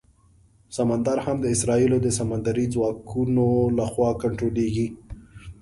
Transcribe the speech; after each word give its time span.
سمندر 0.77 1.17
هم 1.25 1.37
د 1.41 1.45
اسرائیلو 1.55 1.97
د 2.01 2.07
سمندري 2.19 2.65
ځواکونو 2.73 3.45
لخوا 3.79 4.09
کنټرولېږي. 4.21 4.87